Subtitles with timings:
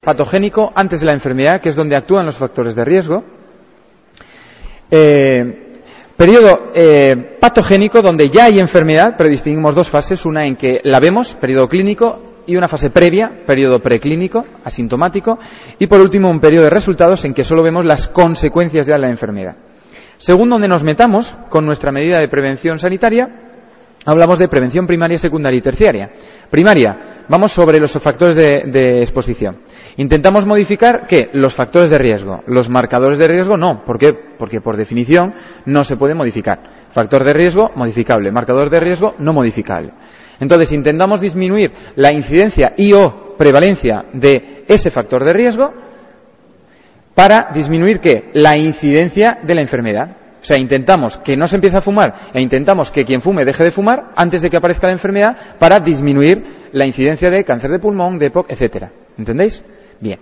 [0.00, 3.22] patogénico antes de la enfermedad, que es donde actúan los factores de riesgo.
[4.90, 5.72] Eh,
[6.16, 11.00] periodo eh, patogénico donde ya hay enfermedad, pero distinguimos dos fases, una en que la
[11.00, 15.38] vemos, periodo clínico, y una fase previa, periodo preclínico, asintomático,
[15.78, 19.10] y por último un periodo de resultados en que solo vemos las consecuencias de la
[19.10, 19.56] enfermedad.
[20.16, 23.28] Según donde nos metamos con nuestra medida de prevención sanitaria,
[24.06, 26.10] hablamos de prevención primaria, secundaria y terciaria.
[26.48, 29.58] Primaria, vamos sobre los factores de exposición.
[29.96, 31.30] Intentamos modificar ¿qué?
[31.32, 32.42] Los factores de riesgo.
[32.46, 33.84] Los marcadores de riesgo no.
[33.84, 34.12] ¿Por qué?
[34.12, 35.34] Porque por definición
[35.66, 36.88] no se puede modificar.
[36.90, 38.32] Factor de riesgo modificable.
[38.32, 39.92] Marcador de riesgo no modificable.
[40.40, 45.72] Entonces intentamos disminuir la incidencia y o prevalencia de ese factor de riesgo
[47.14, 48.30] para disminuir qué?
[48.32, 50.16] La incidencia de la enfermedad.
[50.40, 53.64] O sea, intentamos que no se empiece a fumar e intentamos que quien fume deje
[53.64, 57.78] de fumar antes de que aparezca la enfermedad para disminuir la incidencia de cáncer de
[57.78, 58.90] pulmón, de EPOC, etcétera.
[59.20, 59.62] ¿Entendéis?
[60.00, 60.18] Bien.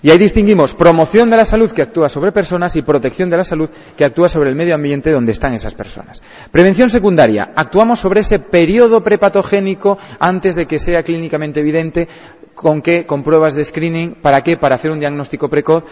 [0.00, 3.42] Y ahí distinguimos promoción de la salud que actúa sobre personas y protección de la
[3.42, 6.22] salud que actúa sobre el medio ambiente donde están esas personas.
[6.52, 7.50] Prevención secundaria.
[7.56, 12.08] Actuamos sobre ese periodo prepatogénico antes de que sea clínicamente evidente.
[12.54, 13.06] ¿Con qué?
[13.06, 14.14] Con pruebas de screening.
[14.22, 14.56] ¿Para qué?
[14.56, 15.82] Para hacer un diagnóstico precoz.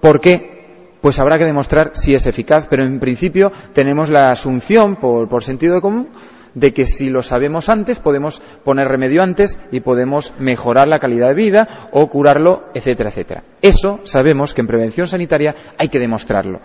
[0.00, 0.96] ¿Por qué?
[1.02, 5.44] Pues habrá que demostrar si es eficaz, pero en principio tenemos la asunción, por, por
[5.44, 6.08] sentido común,
[6.54, 11.28] de que si lo sabemos antes podemos poner remedio antes y podemos mejorar la calidad
[11.28, 13.44] de vida o curarlo, etcétera, etcétera.
[13.62, 16.60] Eso sabemos que en prevención sanitaria hay que demostrarlo.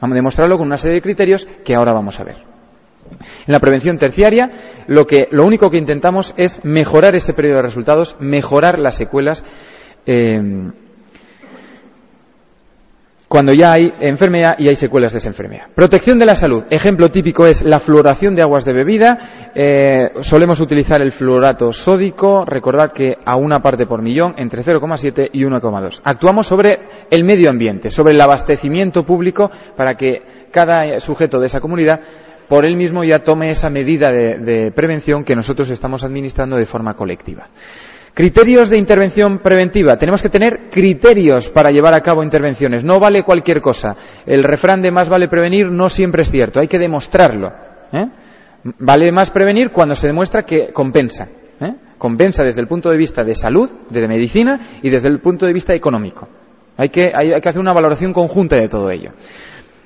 [0.00, 2.36] Vamos a demostrarlo con una serie de criterios que ahora vamos a ver.
[3.46, 4.50] En la prevención terciaria,
[4.86, 9.44] lo, que, lo único que intentamos es mejorar ese periodo de resultados, mejorar las secuelas.
[10.06, 10.70] Eh,
[13.30, 15.68] cuando ya hay enfermedad y hay secuelas de esa enfermedad.
[15.72, 16.64] Protección de la salud.
[16.68, 19.50] Ejemplo típico es la fluoración de aguas de bebida.
[19.54, 22.44] Eh, solemos utilizar el fluorato sódico.
[22.44, 26.00] Recordad que a una parte por millón, entre 0,7 y 1,2.
[26.02, 31.60] Actuamos sobre el medio ambiente, sobre el abastecimiento público para que cada sujeto de esa
[31.60, 32.00] comunidad
[32.48, 36.66] por él mismo ya tome esa medida de, de prevención que nosotros estamos administrando de
[36.66, 37.46] forma colectiva.
[38.14, 39.96] Criterios de intervención preventiva.
[39.96, 42.82] Tenemos que tener criterios para llevar a cabo intervenciones.
[42.82, 43.96] No vale cualquier cosa.
[44.26, 46.60] El refrán de más vale prevenir no siempre es cierto.
[46.60, 47.52] Hay que demostrarlo.
[47.92, 48.08] ¿eh?
[48.78, 51.28] Vale más prevenir cuando se demuestra que compensa.
[51.60, 51.74] ¿eh?
[51.98, 55.52] Compensa desde el punto de vista de salud, de medicina y desde el punto de
[55.52, 56.28] vista económico.
[56.76, 59.12] Hay que, hay, hay que hacer una valoración conjunta de todo ello.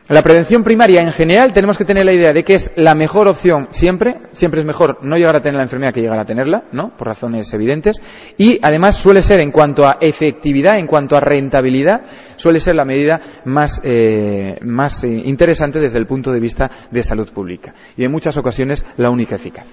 [0.09, 3.27] La prevención primaria en general tenemos que tener la idea de que es la mejor
[3.27, 6.65] opción siempre, siempre es mejor no llegar a tener la enfermedad que llegar a tenerla,
[6.73, 6.91] ¿no?
[6.91, 8.03] Por razones evidentes.
[8.37, 12.03] Y además suele ser en cuanto a efectividad, en cuanto a rentabilidad,
[12.37, 17.33] suele ser la medida más, eh, eh, interesante desde el punto de vista de salud
[17.33, 17.73] pública.
[17.97, 19.67] Y en muchas ocasiones la única eficaz,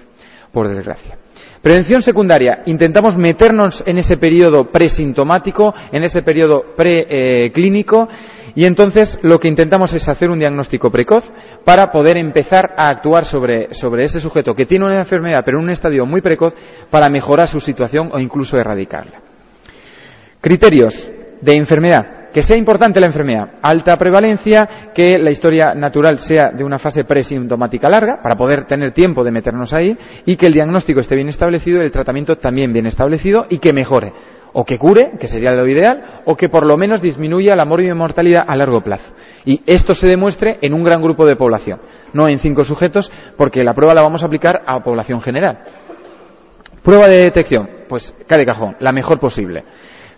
[0.50, 1.18] por desgracia.
[1.60, 2.62] Prevención secundaria.
[2.66, 8.08] Intentamos meternos en ese periodo presintomático, en ese periodo preclínico.
[8.10, 11.30] Eh, y entonces lo que intentamos es hacer un diagnóstico precoz
[11.64, 15.64] para poder empezar a actuar sobre, sobre, ese sujeto que tiene una enfermedad pero en
[15.64, 16.54] un estadio muy precoz
[16.90, 19.20] para mejorar su situación o incluso erradicarla.
[20.40, 22.21] Criterios de enfermedad.
[22.32, 23.58] Que sea importante la enfermedad.
[23.62, 28.92] Alta prevalencia, que la historia natural sea de una fase presintomática larga, para poder tener
[28.92, 32.86] tiempo de meternos ahí, y que el diagnóstico esté bien establecido el tratamiento también bien
[32.86, 34.12] establecido y que mejore
[34.52, 38.44] o que cure, que sería lo ideal, o que por lo menos disminuya la mortalidad
[38.46, 39.14] a largo plazo.
[39.44, 41.80] Y esto se demuestre en un gran grupo de población,
[42.12, 45.60] no en cinco sujetos, porque la prueba la vamos a aplicar a población general.
[46.82, 49.64] Prueba de detección, pues cae cajón, la mejor posible.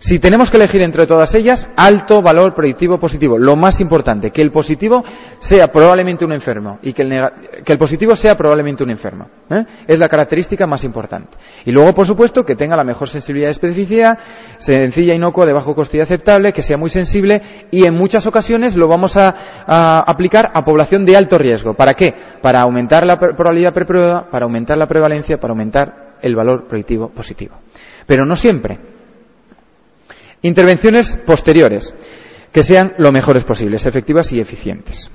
[0.05, 3.39] Si tenemos que elegir entre todas ellas, alto valor predictivo positivo.
[3.39, 5.03] Lo más importante, que el positivo
[5.39, 9.27] sea probablemente un enfermo y que el, positivo sea probablemente un enfermo.
[9.49, 9.65] ¿eh?
[9.87, 11.35] Es la característica más importante.
[11.65, 14.19] Y luego, por supuesto, que tenga la mejor sensibilidad y especificidad,
[14.59, 17.41] sencilla, inocua, de bajo coste y aceptable, que sea muy sensible
[17.71, 19.33] y en muchas ocasiones lo vamos a,
[19.65, 21.73] a aplicar a población de alto riesgo.
[21.73, 22.13] ¿Para qué?
[22.43, 27.55] Para aumentar la probabilidad preprueba, para aumentar la prevalencia, para aumentar el valor predictivo positivo.
[28.05, 28.93] Pero no siempre.
[30.45, 31.95] Intervenciones posteriores,
[32.51, 35.09] que sean lo mejores posibles, efectivas y eficientes.